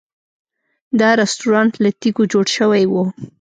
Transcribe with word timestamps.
دا 0.99 1.09
رسټورانټ 1.21 1.73
له 1.83 1.89
تیږو 1.99 2.23
جوړ 2.31 2.45
شوی 2.57 2.83
و. 2.91 2.95